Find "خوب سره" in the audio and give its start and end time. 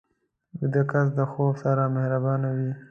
1.31-1.83